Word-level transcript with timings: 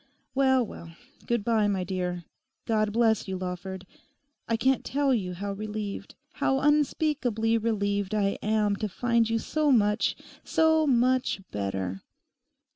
Well, 0.33 0.65
well; 0.65 0.95
good 1.27 1.45
bye, 1.45 1.67
my 1.67 1.83
dear. 1.83 2.23
God 2.65 2.91
bless 2.91 3.27
you, 3.27 3.37
Lawford. 3.37 3.85
I 4.47 4.57
can't 4.57 4.83
tell 4.83 5.13
you 5.13 5.33
how 5.35 5.53
relieved, 5.53 6.15
how 6.41 6.59
unspeakably 6.59 7.55
relieved 7.59 8.15
I 8.15 8.39
am 8.41 8.75
to 8.77 8.89
find 8.89 9.29
you 9.29 9.37
so 9.37 9.71
much—so 9.71 10.87
much 10.87 11.41
better. 11.51 12.01